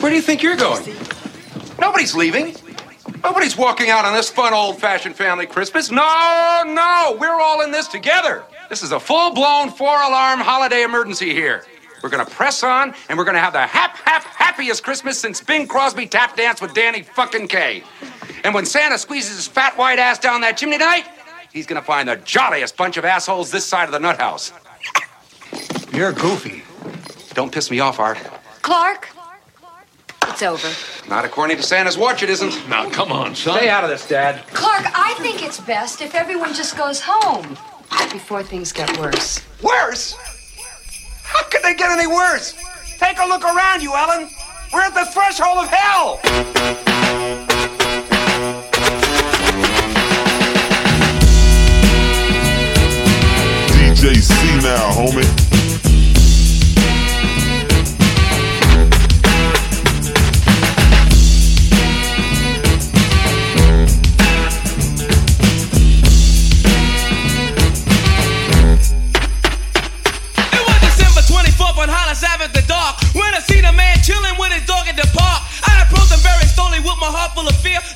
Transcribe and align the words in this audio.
Where 0.00 0.10
do 0.10 0.16
you 0.16 0.22
think 0.22 0.42
you're 0.42 0.56
going? 0.56 0.84
Nobody's 1.80 2.14
leaving. 2.14 2.54
Nobody's 3.22 3.56
walking 3.56 3.90
out 3.90 4.04
on 4.04 4.12
this 4.12 4.28
fun 4.28 4.52
old 4.52 4.80
fashioned 4.80 5.14
family 5.14 5.46
Christmas. 5.46 5.90
No, 5.90 6.62
no, 6.66 7.16
we're 7.18 7.40
all 7.40 7.62
in 7.62 7.70
this 7.70 7.86
together. 7.86 8.44
This 8.68 8.82
is 8.82 8.92
a 8.92 8.98
full 8.98 9.32
blown 9.32 9.70
four 9.70 9.94
alarm 10.02 10.40
holiday 10.40 10.82
emergency 10.82 11.32
here. 11.32 11.64
We're 12.02 12.10
gonna 12.10 12.26
press 12.26 12.62
on 12.64 12.92
and 13.08 13.16
we're 13.16 13.24
gonna 13.24 13.38
have 13.38 13.52
the 13.52 13.66
hap 13.66 13.96
hap 13.98 14.24
happiest 14.24 14.82
Christmas 14.82 15.18
since 15.18 15.40
Bing 15.40 15.66
Crosby 15.66 16.06
tap 16.06 16.36
danced 16.36 16.60
with 16.60 16.74
Danny 16.74 17.02
fucking 17.02 17.48
Kaye. 17.48 17.84
And 18.42 18.52
when 18.52 18.66
Santa 18.66 18.98
squeezes 18.98 19.36
his 19.36 19.46
fat 19.46 19.78
white 19.78 19.98
ass 19.98 20.18
down 20.18 20.40
that 20.40 20.58
chimney 20.58 20.76
tonight, 20.76 21.06
he's 21.52 21.66
gonna 21.66 21.80
find 21.80 22.08
the 22.08 22.16
jolliest 22.16 22.76
bunch 22.76 22.96
of 22.96 23.04
assholes 23.04 23.50
this 23.50 23.64
side 23.64 23.84
of 23.84 23.92
the 23.92 24.00
nut 24.00 24.18
house. 24.20 24.52
You're 25.92 26.12
goofy. 26.12 26.62
Don't 27.32 27.52
piss 27.52 27.70
me 27.70 27.80
off, 27.80 28.00
Art. 28.00 28.18
Clark, 28.60 29.08
it's 30.34 30.42
over. 30.42 30.68
Not 31.08 31.24
according 31.24 31.56
to 31.58 31.62
Santa's 31.62 31.96
watch, 31.96 32.22
it 32.22 32.30
isn't. 32.30 32.68
Now, 32.68 32.90
come 32.90 33.12
on, 33.12 33.34
son. 33.36 33.56
Stay 33.56 33.68
out 33.68 33.84
of 33.84 33.90
this, 33.90 34.06
Dad. 34.08 34.44
Clark, 34.48 34.84
I 34.94 35.14
think 35.20 35.44
it's 35.44 35.60
best 35.60 36.02
if 36.02 36.14
everyone 36.14 36.54
just 36.54 36.76
goes 36.76 37.00
home 37.00 37.56
before 38.10 38.42
things 38.42 38.72
get 38.72 38.98
worse. 38.98 39.40
Worse? 39.62 40.14
How 41.22 41.44
could 41.44 41.62
they 41.62 41.74
get 41.74 41.90
any 41.90 42.08
worse? 42.08 42.54
Take 42.98 43.18
a 43.18 43.26
look 43.26 43.44
around 43.44 43.82
you, 43.82 43.94
Ellen. 43.94 44.28
We're 44.72 44.82
at 44.82 44.94
the 44.94 45.04
threshold 45.04 45.58
of 45.58 45.68
hell. 45.68 46.20
DJ 53.68 54.16
C 54.16 54.34
now, 54.66 54.90
homie. 54.90 55.53
Full 77.34 77.48
of 77.48 77.56
fear. 77.56 77.93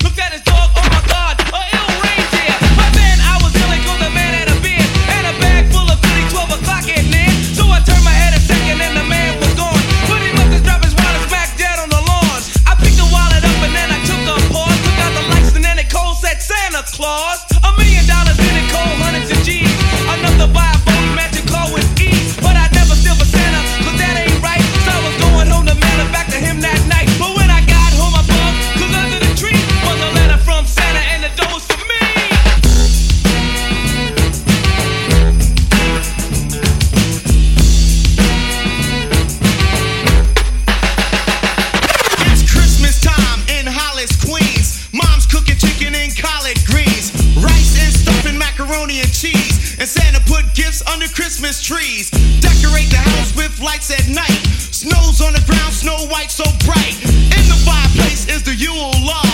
And 48.97 49.13
cheese. 49.13 49.77
And 49.77 49.87
Santa 49.87 50.19
put 50.25 50.43
gifts 50.55 50.81
under 50.89 51.07
Christmas 51.07 51.61
trees. 51.61 52.09
Decorate 52.41 52.89
the 52.89 52.97
house 52.97 53.35
with 53.35 53.59
lights 53.61 53.91
at 53.91 54.07
night. 54.09 54.41
Snow's 54.73 55.21
on 55.21 55.33
the 55.33 55.43
ground, 55.45 55.73
snow 55.73 55.97
white 56.09 56.31
so 56.31 56.45
bright. 56.65 56.97
In 57.05 57.45
the 57.45 57.59
fireplace 57.65 58.27
is 58.27 58.41
the 58.41 58.55
Yule 58.55 58.91
log. 59.05 59.28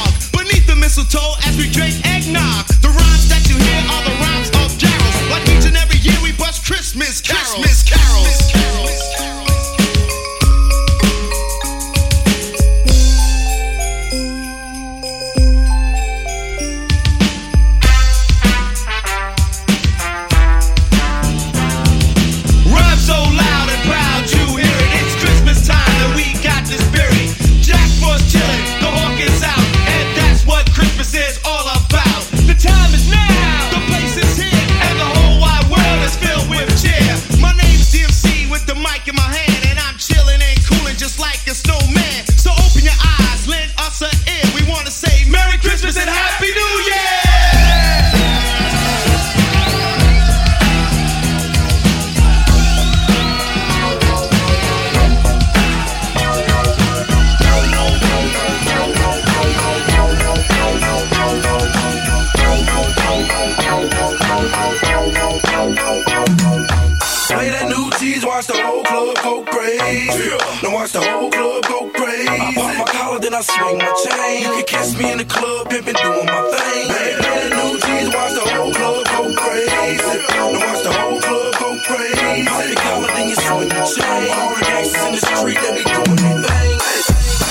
Play 67.36 67.50
that 67.50 67.68
new 67.68 67.90
tease, 68.00 68.26
watch 68.26 68.48
the 68.48 68.56
whole 68.62 68.84
club 68.84 69.18
go 69.24 69.44
crazy. 69.44 70.30
Now 70.64 70.74
watch 70.74 70.92
the 70.94 71.02
whole 71.02 71.30
club 71.30 71.64
go 71.68 71.90
crazy. 71.90 72.30
I 72.30 72.54
pop 72.56 72.78
my 72.78 72.86
collar, 72.86 73.20
then 73.20 73.34
I 73.34 73.42
swing 73.42 73.78
my 73.78 73.92
chain. 74.06 74.44
You 74.46 74.52
can 74.56 74.66
catch 74.66 74.96
me 74.98 75.12
in 75.12 75.18
the 75.18 75.26
club, 75.26 75.68
pimpin' 75.68 75.98
doing 76.00 76.26
my 76.26 76.42
thing. 76.54 76.88
Play 76.88 77.12
that 77.18 77.50
new 77.52 77.76
tease, 77.82 78.10
watch 78.16 78.34
the 78.40 78.46
whole 78.56 78.72
club 78.72 79.04
go 79.10 79.36
crazy. 79.36 80.16
Now 80.32 80.54
watch 80.54 80.82
the 80.86 80.94
whole 80.96 81.20
club 81.20 81.52
go 81.60 81.70
crazy. 81.84 82.46
Pop 82.46 82.64
your 82.66 82.80
collar, 82.80 83.10
then 83.12 83.28
you 83.30 83.36
swing 83.36 83.70
your 83.74 83.86
chain. 83.90 84.32
All 84.32 84.56
the 84.56 84.62
gangsters 84.64 85.04
in 85.06 85.12
the 85.18 85.22
street, 85.26 85.60
they 85.60 85.72
be 85.76 85.84
doing 85.84 86.22
their 86.24 86.40
thing. 86.46 86.78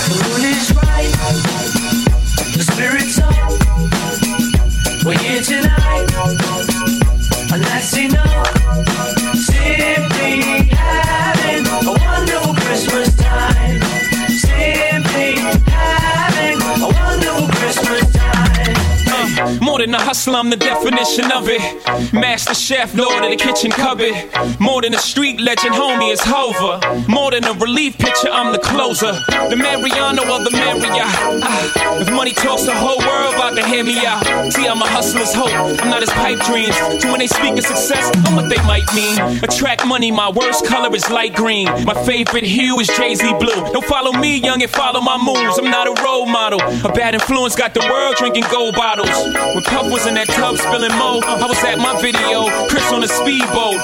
The 0.06 0.16
mood 0.22 0.44
is 0.48 0.70
right, 0.74 1.12
the 2.56 2.62
spirit's 2.62 3.13
hustler, 20.14 20.38
I'm 20.38 20.50
the 20.50 20.56
definition 20.64 21.30
of 21.30 21.48
it. 21.48 21.60
Master 22.12 22.54
chef, 22.54 22.94
lord 22.94 23.22
of 23.24 23.30
the 23.30 23.36
kitchen 23.36 23.70
cupboard. 23.70 24.14
More 24.58 24.80
than 24.82 24.94
a 24.94 24.98
street 24.98 25.40
legend, 25.40 25.74
homie, 25.74 26.12
it's 26.12 26.24
Hova. 26.24 26.80
More 27.08 27.30
than 27.30 27.44
a 27.44 27.52
relief 27.52 27.98
pitcher, 27.98 28.30
I'm 28.32 28.52
the 28.52 28.58
closer. 28.58 29.12
The 29.50 29.56
Mariano 29.56 30.22
of 30.34 30.44
the 30.44 30.50
Marriott. 30.50 31.12
Ah, 31.44 32.00
if 32.00 32.10
money 32.10 32.32
talks, 32.32 32.64
the 32.64 32.74
whole 32.74 32.98
world 32.98 33.34
about 33.34 33.54
to 33.56 33.66
hear 33.66 33.84
me 33.84 34.04
out. 34.06 34.24
See, 34.52 34.66
I'm 34.66 34.80
a 34.80 34.86
hustler's 34.86 35.34
hope. 35.34 35.52
I'm 35.82 35.90
not 35.90 36.00
his 36.00 36.10
pipe 36.10 36.40
dreams. 36.46 36.74
So 37.02 37.10
when 37.10 37.20
they 37.20 37.26
speak 37.26 37.52
of 37.58 37.64
success, 37.64 38.10
I'm 38.26 38.36
what 38.36 38.48
they 38.48 38.62
might 38.64 38.88
mean. 38.94 39.18
Attract 39.44 39.86
money, 39.86 40.10
my 40.10 40.30
worst 40.30 40.64
color 40.64 40.94
is 40.96 41.10
light 41.10 41.34
green. 41.34 41.66
My 41.84 41.94
favorite 42.04 42.44
hue 42.44 42.80
is 42.80 42.88
Jay 42.88 43.14
Z 43.14 43.34
blue. 43.38 43.60
Don't 43.72 43.84
follow 43.84 44.12
me, 44.12 44.38
young, 44.38 44.62
and 44.62 44.70
follow 44.70 45.00
my 45.00 45.18
moves. 45.18 45.58
I'm 45.58 45.70
not 45.70 45.86
a 45.86 46.02
role 46.02 46.26
model. 46.26 46.60
A 46.88 46.92
bad 46.92 47.14
influence 47.14 47.54
got 47.54 47.74
the 47.74 47.84
world 47.90 48.16
drinking 48.16 48.44
gold 48.50 48.74
bottles. 48.74 49.10
When 49.54 49.62
Puff 49.64 49.90
was 49.92 50.06
in 50.06 50.14
that 50.14 50.28
tub 50.28 50.53
spilling 50.56 50.96
mo. 50.98 51.20
I 51.22 51.46
was 51.46 51.62
at 51.64 51.78
my 51.78 52.00
video, 52.00 52.46
Cris 52.68 52.92
on 52.92 53.02
a 53.02 53.08
speedboat. 53.08 53.80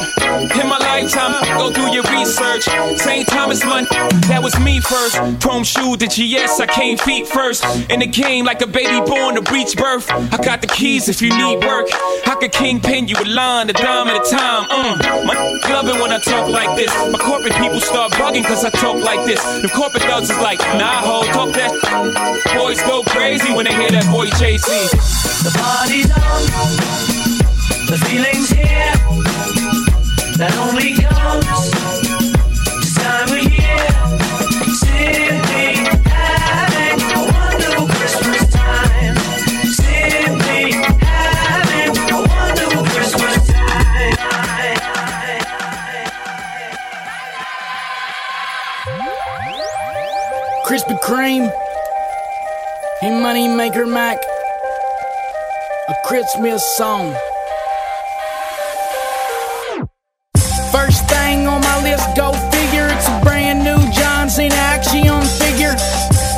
In 0.60 0.68
my 0.68 0.78
lifetime, 0.78 1.34
go 1.58 1.72
through 1.72 1.92
your 1.92 2.04
research. 2.04 2.64
St. 2.98 3.26
Thomas 3.28 3.64
Money, 3.64 3.86
that 4.28 4.40
was 4.42 4.58
me 4.60 4.80
first. 4.80 5.16
Chrome 5.40 5.64
shoe, 5.64 5.96
the 5.96 6.06
GS, 6.06 6.60
I 6.60 6.66
came 6.66 6.96
feet 6.96 7.26
first. 7.26 7.64
In 7.90 8.00
the 8.00 8.06
game, 8.06 8.44
like 8.44 8.62
a 8.62 8.66
baby 8.66 9.00
born 9.06 9.34
to 9.34 9.42
breach 9.42 9.76
birth. 9.76 10.10
I 10.10 10.36
got 10.42 10.60
the 10.60 10.66
keys 10.66 11.08
if 11.08 11.20
you 11.22 11.30
need 11.30 11.64
work. 11.64 11.88
I 12.26 12.36
could 12.38 12.52
kingpin 12.52 13.08
you 13.08 13.16
a 13.18 13.26
line, 13.26 13.70
a 13.70 13.72
dime 13.72 14.08
at 14.08 14.16
a 14.16 14.30
time. 14.30 14.66
Uh, 14.70 15.24
my 15.26 15.34
love 15.70 15.88
it 15.88 16.00
when 16.00 16.12
I 16.12 16.18
talk 16.18 16.48
like 16.48 16.76
this. 16.76 16.92
My 17.10 17.18
corporate 17.18 17.54
people 17.54 17.80
start 17.80 18.12
bugging 18.12 18.44
cause 18.44 18.64
I 18.64 18.70
talk 18.70 19.02
like 19.02 19.24
this. 19.26 19.42
The 19.62 19.68
corporate 19.68 20.02
thugs 20.04 20.30
is 20.30 20.38
like, 20.38 20.58
nah, 20.76 21.00
ho, 21.00 21.24
talk 21.32 21.54
that. 21.54 21.72
Boys 22.56 22.80
go 22.82 23.02
crazy 23.02 23.52
when 23.52 23.64
they 23.64 23.74
hear 23.74 23.90
that 23.90 24.06
boy 24.12 24.28
Jay 24.38 24.56
Z. 24.58 24.66
The 25.40 25.52
party's 25.56 26.10
on, 26.10 26.59
the 27.90 27.96
feeling's 28.06 28.50
here. 28.50 28.94
That 30.38 30.54
only 30.56 30.94
comes 30.94 31.70
this 32.80 32.94
time 32.94 33.28
of 33.28 33.44
year. 33.44 33.90
Simply 34.80 35.68
having 36.08 37.00
a 37.00 37.22
wonderful 37.32 37.86
Christmas 37.88 38.42
time. 38.52 39.16
Simply 39.72 40.72
having 41.04 41.92
a 41.98 42.18
wonderful 42.28 42.84
Christmas 42.92 43.36
time. 43.48 44.16
Krispy 50.66 50.96
Kreme. 51.00 51.50
Hey, 53.00 53.10
Money 53.20 53.48
Maker 53.48 53.86
Mac. 53.86 54.29
A 55.90 56.06
Christmas 56.06 56.62
song. 56.76 57.10
First 60.70 61.02
thing 61.10 61.48
on 61.48 61.60
my 61.62 61.82
list, 61.82 62.06
go 62.14 62.30
figure. 62.54 62.86
It's 62.94 63.08
a 63.08 63.20
brand 63.26 63.64
new 63.66 63.74
John 63.90 64.30
Cena 64.30 64.54
action 64.54 65.18
figure. 65.42 65.74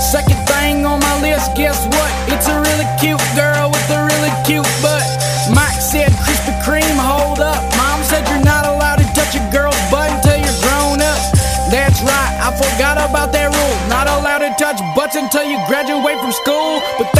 Second 0.01 0.41
thing 0.49 0.87
on 0.87 1.01
my 1.01 1.21
list, 1.21 1.55
guess 1.55 1.85
what? 1.85 2.13
It's 2.33 2.49
a 2.49 2.57
really 2.65 2.89
cute 2.97 3.21
girl 3.37 3.69
with 3.69 3.91
a 3.93 4.01
really 4.09 4.33
cute 4.49 4.65
butt. 4.81 5.05
Mike 5.53 5.85
said, 5.85 6.09
Krispy 6.25 6.57
Kreme, 6.65 6.97
hold 6.97 7.41
up. 7.41 7.61
Mom 7.77 8.01
said 8.09 8.27
you're 8.33 8.41
not 8.41 8.65
allowed 8.65 9.05
to 9.05 9.07
touch 9.13 9.37
a 9.37 9.45
girl's 9.53 9.77
butt 9.93 10.09
until 10.17 10.41
you're 10.41 10.61
grown 10.65 11.05
up. 11.05 11.21
That's 11.69 12.01
right, 12.01 12.33
I 12.41 12.57
forgot 12.57 12.97
about 12.97 13.33
that 13.37 13.53
rule. 13.53 13.77
Not 13.93 14.09
allowed 14.09 14.45
to 14.49 14.53
touch 14.57 14.81
butts 14.97 15.17
until 15.17 15.45
you 15.45 15.61
graduate 15.69 16.17
from 16.21 16.33
school. 16.33 16.81
But 16.97 17.12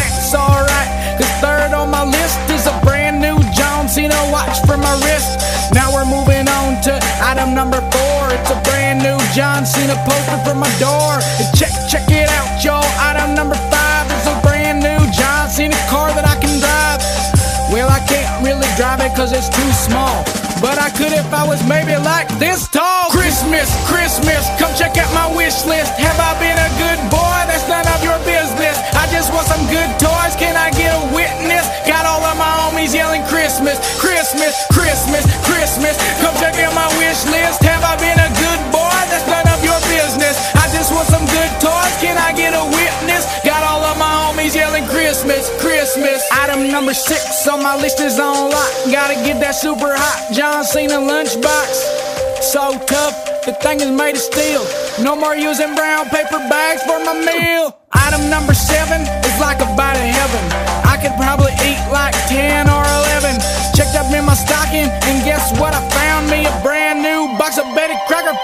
item 7.32 7.55
number 7.55 7.81
four. 7.90 8.29
It's 8.29 8.50
a 8.50 8.61
brand 8.62 9.00
new 9.00 9.17
John 9.32 9.64
Cena 9.64 9.96
poster 10.05 10.38
for 10.44 10.55
my 10.55 10.69
door. 10.79 11.17
And 11.40 11.49
check, 11.56 11.73
check 11.88 12.05
it 12.11 12.29
out, 12.29 12.62
y'all. 12.62 12.84
Item 13.00 13.34
number 13.34 13.56
five 13.73 14.05
is 14.12 14.26
a 14.26 14.37
brand 14.43 14.81
new 14.81 15.00
John 15.12 15.49
Cena 15.49 15.76
car 15.88 16.12
that 16.12 16.26
I 16.29 16.37
can 16.40 16.52
drive. 16.61 17.00
Well, 17.73 17.88
I 17.88 18.00
can't 18.05 18.44
really 18.44 18.69
drive 18.76 19.00
it 19.00 19.17
cause 19.17 19.32
it's 19.32 19.49
too 19.49 19.73
small. 19.73 20.41
But 20.62 20.78
I 20.78 20.94
could 20.94 21.10
if 21.10 21.26
I 21.34 21.42
was 21.42 21.58
maybe 21.66 21.98
like 21.98 22.30
this 22.38 22.70
tall. 22.70 23.10
Christmas, 23.10 23.66
Christmas, 23.90 24.46
come 24.62 24.70
check 24.78 24.94
out 24.94 25.10
my 25.10 25.26
wish 25.34 25.66
list. 25.66 25.90
Have 25.98 26.14
I 26.22 26.38
been 26.38 26.54
a 26.54 26.70
good 26.78 27.02
boy? 27.10 27.38
That's 27.50 27.66
none 27.66 27.82
of 27.90 27.98
your 28.06 28.14
business. 28.22 28.78
I 28.94 29.10
just 29.10 29.34
want 29.34 29.50
some 29.50 29.66
good 29.66 29.90
toys. 29.98 30.38
Can 30.38 30.54
I 30.54 30.70
get 30.78 30.94
a 30.94 31.02
witness? 31.10 31.66
Got 31.82 32.06
all 32.06 32.22
of 32.22 32.38
my 32.38 32.46
homies 32.62 32.94
yelling 32.94 33.26
Christmas, 33.26 33.74
Christmas, 33.98 34.54
Christmas, 34.70 35.26
Christmas. 35.42 35.98
Come 36.22 36.38
check 36.38 36.54
out 36.62 36.78
my 36.78 36.86
wish 36.94 37.26
list. 37.26 37.58
Have 37.66 37.82
I 37.82 37.98
been 37.98 38.22
a 38.22 38.30
good 38.38 38.62
boy? 38.70 39.02
That's 39.10 39.26
none 39.26 39.50
of 39.50 39.58
your 39.66 39.82
business. 39.90 40.38
I 40.54 40.70
just 40.70 40.94
want 40.94 41.10
some 41.10 41.26
good 41.26 41.52
toys. 41.58 41.94
Can 41.98 42.14
I 42.14 42.21
Christmas. 45.92 46.24
Item 46.32 46.72
number 46.72 46.94
six 46.94 47.46
on 47.48 47.62
my 47.62 47.76
list 47.76 48.00
is 48.00 48.18
on 48.18 48.48
lock. 48.48 48.72
Gotta 48.88 49.12
get 49.28 49.40
that 49.44 49.52
super 49.52 49.92
hot 49.92 50.32
John 50.32 50.64
Cena 50.64 50.96
lunchbox. 50.96 51.68
So 52.40 52.80
tough, 52.88 53.44
the 53.44 53.52
thing 53.60 53.84
is 53.84 53.92
made 53.92 54.16
of 54.16 54.24
steel. 54.24 54.64
No 55.04 55.12
more 55.12 55.36
using 55.36 55.76
brown 55.76 56.08
paper 56.08 56.40
bags 56.48 56.80
for 56.88 56.96
my 57.04 57.12
meal. 57.12 57.76
Item 57.92 58.24
number 58.32 58.56
seven 58.56 59.04
is 59.04 59.36
like 59.36 59.60
a 59.60 59.68
bite 59.76 60.00
of 60.00 60.08
heaven. 60.08 60.42
I 60.88 60.96
could 60.96 61.12
probably 61.20 61.52
eat 61.60 61.80
like 61.92 62.16
10 62.24 62.72
or 62.72 62.84
11. 63.12 63.36
Checked 63.76 63.92
up 63.92 64.08
in 64.16 64.24
my 64.24 64.32
stocking, 64.32 64.88
and 64.88 65.16
guess 65.28 65.52
what? 65.60 65.76
I 65.76 65.84
found 65.92 66.32
me 66.32 66.48
a 66.48 66.54
brand 66.64 67.04
new 67.04 67.36
box 67.36 67.60
of 67.60 67.68
Betty 67.76 68.00
Crocker 68.08 68.36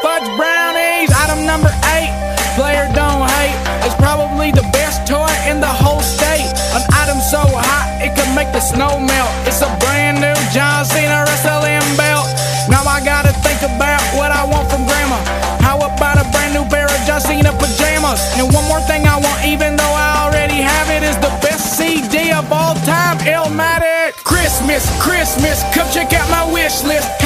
snow 8.68 9.00
melt. 9.00 9.32
It's 9.48 9.62
a 9.64 9.70
brand 9.80 10.20
new 10.20 10.36
John 10.52 10.84
Cena 10.84 11.24
wrestling 11.24 11.84
belt. 11.96 12.28
Now 12.68 12.84
I 12.84 13.00
gotta 13.00 13.32
think 13.40 13.64
about 13.64 14.02
what 14.12 14.30
I 14.30 14.44
want 14.44 14.68
from 14.68 14.84
grandma. 14.84 15.16
How 15.64 15.80
about 15.80 16.20
a 16.20 16.26
brand 16.30 16.52
new 16.52 16.64
pair 16.68 16.84
of 16.84 17.00
John 17.08 17.20
Cena 17.20 17.52
pajamas? 17.56 18.20
And 18.36 18.52
one 18.52 18.66
more 18.68 18.80
thing 18.84 19.08
I 19.08 19.16
want, 19.16 19.40
even 19.44 19.76
though 19.76 19.94
I 19.96 20.28
already 20.28 20.60
have 20.60 20.88
it, 20.90 21.02
is 21.02 21.16
the 21.16 21.32
best 21.40 21.78
CD 21.78 22.30
of 22.32 22.52
all 22.52 22.74
time, 22.84 23.16
Illmatic. 23.24 24.20
Christmas, 24.24 24.84
Christmas, 25.00 25.64
come 25.72 25.88
check 25.90 26.12
out 26.12 26.28
my 26.28 26.44
wish 26.52 26.84
list. 26.84 27.17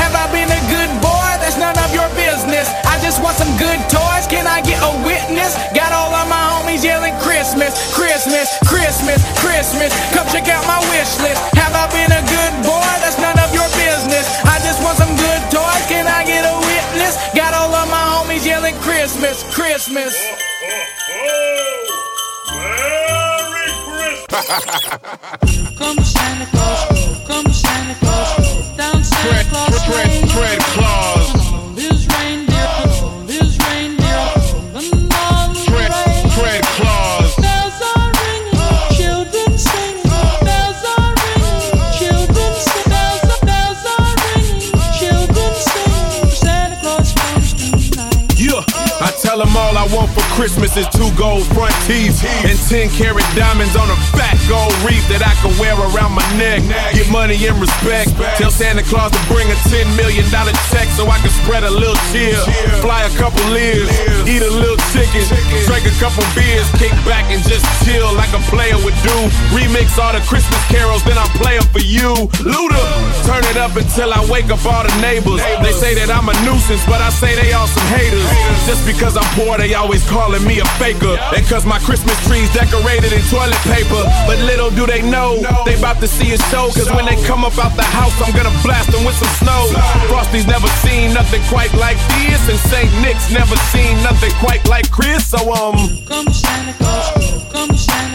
Christmas, 19.92 20.16
oh, 20.24 20.38
oh, 20.64 20.84
oh. 21.12 21.84
Merry 22.56 23.68
Christmas. 23.84 25.76
Come 25.76 26.00
Santa 26.02 26.46
Claus, 26.46 26.62
I 49.02 49.10
tell 49.19 49.43
them 49.43 49.50
all 49.58 49.75
I 49.75 49.82
want 49.90 50.14
for 50.14 50.22
Christmas 50.38 50.78
is 50.78 50.87
two 50.94 51.10
gold 51.19 51.43
front 51.58 51.75
teeth 51.90 52.22
and 52.46 52.54
10 52.54 52.87
karat 52.94 53.26
diamonds 53.34 53.75
on 53.75 53.90
a 53.90 53.99
fat 54.14 54.38
gold 54.47 54.71
wreath 54.87 55.02
that 55.11 55.26
I 55.26 55.35
can 55.42 55.50
wear 55.59 55.75
around 55.75 56.14
my 56.14 56.23
neck. 56.38 56.62
Get 56.94 57.11
money 57.11 57.35
and 57.42 57.59
respect. 57.59 58.14
Tell 58.38 58.54
Santa 58.54 58.87
Claus 58.87 59.11
to 59.11 59.18
bring 59.26 59.50
a 59.50 59.59
$10 59.66 59.90
million 59.99 60.23
check 60.71 60.87
so 60.94 61.11
I 61.11 61.18
can 61.18 61.35
spread 61.42 61.66
a 61.66 61.73
little 61.75 61.99
cheer. 62.14 62.38
Fly 62.78 63.02
a 63.02 63.12
couple 63.18 63.42
Lears, 63.50 63.90
eat 64.23 64.38
a 64.38 64.52
little 64.54 64.78
chicken, 64.94 65.26
drink 65.66 65.82
a 65.82 65.94
couple 65.99 66.23
beers, 66.38 66.71
kick 66.78 66.94
back 67.02 67.26
and 67.35 67.42
just 67.42 67.66
chill 67.82 68.06
like 68.14 68.30
a 68.30 68.42
player 68.54 68.78
would 68.87 68.94
do. 69.02 69.18
Remix 69.50 69.99
all 69.99 70.14
the 70.14 70.23
Christmas 70.30 70.62
carols, 70.71 71.02
then 71.02 71.18
I 71.18 71.26
play 71.42 71.59
them 71.59 71.66
for 71.75 71.82
you. 71.82 72.14
Luda, 72.47 72.78
turn 73.26 73.45
it 73.50 73.57
up 73.57 73.75
until 73.76 74.12
I 74.12 74.21
wake 74.31 74.50
up 74.50 74.64
all 74.67 74.83
the 74.83 74.95
neighbors. 75.00 75.41
They 75.62 75.73
say 75.73 75.95
that 75.99 76.11
I'm 76.11 76.29
a 76.29 76.37
nuisance, 76.47 76.83
but 76.87 77.00
I 77.00 77.11
say 77.11 77.35
they 77.38 77.52
all 77.52 77.67
some 77.67 77.87
haters. 77.95 78.26
Just 78.67 78.83
because 78.87 79.17
I'm 79.17 79.26
poor, 79.38 79.59
they 79.59 79.75
always 79.75 80.02
calling 80.09 80.43
me 80.45 80.61
a 80.61 80.67
faker. 80.79 81.14
And 81.35 81.43
cause 81.47 81.64
my 81.64 81.79
Christmas 81.81 82.17
tree's 82.26 82.50
decorated 82.52 83.12
in 83.12 83.23
toilet 83.31 83.59
paper. 83.69 84.02
But 84.26 84.38
little 84.45 84.71
do 84.71 84.87
they 84.87 85.02
know, 85.02 85.38
they 85.64 85.79
about 85.79 86.00
to 86.00 86.09
see 86.09 86.33
a 86.35 86.38
show. 86.50 86.71
Cause 86.75 86.91
when 86.93 87.07
they 87.07 87.17
come 87.25 87.45
up 87.45 87.57
out 87.59 87.75
the 87.76 87.87
house, 87.87 88.14
I'm 88.23 88.35
gonna 88.35 88.55
blast 88.62 88.91
them 88.91 89.05
with 89.05 89.17
some 89.17 89.33
snow. 89.43 89.71
Frosty's 90.11 90.47
never 90.47 90.69
seen 90.83 91.14
nothing 91.14 91.43
quite 91.49 91.73
like 91.75 91.99
this. 92.19 92.41
And 92.50 92.59
St. 92.71 92.91
Nick's 93.02 93.31
never 93.31 93.57
seen 93.71 93.97
nothing 94.02 94.33
quite 94.43 94.67
like 94.69 94.91
Chris. 94.91 95.26
So, 95.26 95.38
um, 95.52 95.76
Come 96.07 96.29
Santa 96.33 96.73
Claus, 96.75 97.47
come 97.52 97.76
Santa 97.76 98.12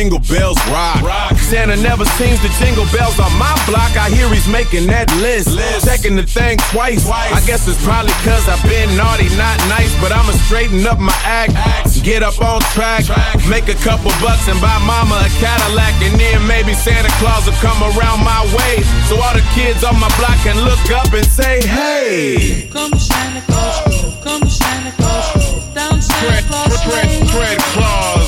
jingle 0.00 0.24
bells 0.32 0.56
rock. 0.72 1.36
Santa 1.36 1.76
never 1.76 2.06
seems 2.16 2.40
to 2.40 2.48
jingle 2.56 2.88
bells 2.88 3.20
on 3.20 3.28
my 3.36 3.52
block. 3.68 3.92
I 4.00 4.08
hear 4.08 4.32
he's 4.32 4.48
making 4.48 4.88
that 4.88 5.12
list, 5.20 5.52
checking 5.84 6.16
the 6.16 6.24
thing 6.24 6.56
twice. 6.72 7.04
I 7.04 7.36
guess 7.44 7.68
it's 7.68 7.76
probably 7.84 8.16
cause 8.24 8.48
I've 8.48 8.64
been 8.64 8.88
naughty, 8.96 9.28
not 9.36 9.60
nice, 9.68 9.92
but 10.00 10.08
I'ma 10.08 10.32
straighten 10.48 10.80
up 10.88 10.96
my 10.96 11.12
act, 11.28 11.52
get 12.00 12.24
up 12.24 12.40
on 12.40 12.64
track, 12.72 13.04
make 13.44 13.68
a 13.68 13.76
couple 13.84 14.08
bucks 14.24 14.48
and 14.48 14.56
buy 14.56 14.72
mama 14.88 15.20
a 15.20 15.28
Cadillac, 15.36 15.92
and 16.00 16.16
then 16.16 16.48
maybe 16.48 16.72
Santa 16.72 17.12
Claus 17.20 17.44
will 17.44 17.60
come 17.60 17.76
around 17.92 18.24
my 18.24 18.40
way, 18.56 18.80
so 19.04 19.20
all 19.20 19.36
the 19.36 19.44
kids 19.52 19.84
on 19.84 20.00
my 20.00 20.08
block 20.16 20.40
can 20.40 20.56
look 20.64 20.80
up 20.96 21.12
and 21.12 21.28
say, 21.28 21.60
Hey. 21.68 22.72
Come 22.72 22.96
Santa 22.96 23.44
Claus, 23.44 24.16
come 24.24 24.48
Santa 24.48 24.96
Claus, 24.96 25.60
down 25.76 26.00
Santa 26.00 26.40
Claus 26.48 26.72
Lane. 26.88 27.28
Fred 27.28 27.60
Claus. 27.76 28.19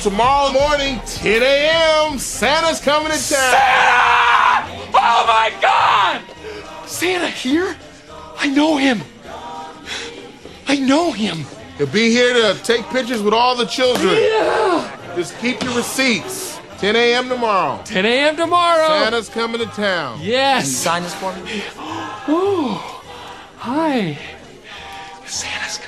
Tomorrow 0.00 0.52
morning, 0.52 0.98
10 1.04 1.42
a.m., 1.42 2.18
Santa's 2.18 2.80
coming 2.80 3.12
to 3.12 3.18
town. 3.18 3.40
Oh 4.92 5.24
my 5.26 5.52
God! 5.60 6.22
Santa 6.88 7.28
here? 7.28 7.76
I 8.38 8.48
know 8.48 8.76
him. 8.76 9.02
I 10.66 10.76
know 10.76 11.12
him. 11.12 11.44
He'll 11.76 11.86
be 11.86 12.10
here 12.10 12.32
to 12.32 12.58
take 12.62 12.84
pictures 12.86 13.22
with 13.22 13.34
all 13.34 13.54
the 13.54 13.66
children. 13.66 14.14
Just 15.16 15.38
keep 15.38 15.62
your 15.62 15.76
receipts. 15.76 16.58
10 16.78 16.96
a.m. 16.96 17.28
tomorrow. 17.28 17.82
10 17.84 18.06
a.m. 18.06 18.36
tomorrow. 18.36 18.88
Santa's 18.88 19.28
coming 19.28 19.60
to 19.60 19.66
town. 19.66 20.18
Yes. 20.22 20.70
Sign 20.70 21.02
this 21.02 21.14
for 21.14 21.34
me. 21.36 21.62
Ooh. 22.28 22.78
Hi. 23.58 24.18
Santa's 25.26 25.78